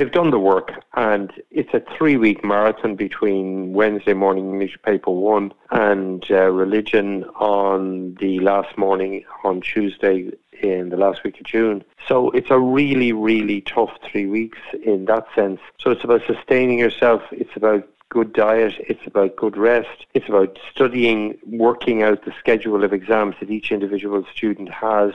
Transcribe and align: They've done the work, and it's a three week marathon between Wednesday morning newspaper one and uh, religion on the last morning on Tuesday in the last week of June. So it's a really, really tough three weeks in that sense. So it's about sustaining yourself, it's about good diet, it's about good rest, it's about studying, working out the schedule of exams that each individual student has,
They've 0.00 0.10
done 0.10 0.30
the 0.30 0.38
work, 0.38 0.82
and 0.94 1.30
it's 1.50 1.74
a 1.74 1.82
three 1.94 2.16
week 2.16 2.42
marathon 2.42 2.96
between 2.96 3.74
Wednesday 3.74 4.14
morning 4.14 4.58
newspaper 4.58 5.10
one 5.10 5.52
and 5.70 6.24
uh, 6.30 6.50
religion 6.50 7.24
on 7.38 8.14
the 8.14 8.40
last 8.40 8.78
morning 8.78 9.26
on 9.44 9.60
Tuesday 9.60 10.30
in 10.62 10.88
the 10.88 10.96
last 10.96 11.22
week 11.22 11.38
of 11.38 11.44
June. 11.44 11.84
So 12.08 12.30
it's 12.30 12.50
a 12.50 12.58
really, 12.58 13.12
really 13.12 13.60
tough 13.60 13.90
three 14.10 14.24
weeks 14.24 14.56
in 14.82 15.04
that 15.04 15.26
sense. 15.34 15.60
So 15.78 15.90
it's 15.90 16.02
about 16.02 16.22
sustaining 16.26 16.78
yourself, 16.78 17.20
it's 17.30 17.54
about 17.54 17.86
good 18.08 18.32
diet, 18.32 18.74
it's 18.80 19.06
about 19.06 19.36
good 19.36 19.56
rest, 19.56 20.06
it's 20.14 20.28
about 20.28 20.58
studying, 20.70 21.38
working 21.46 22.02
out 22.02 22.24
the 22.24 22.32
schedule 22.38 22.84
of 22.84 22.92
exams 22.92 23.36
that 23.40 23.50
each 23.50 23.70
individual 23.70 24.24
student 24.34 24.68
has, 24.68 25.12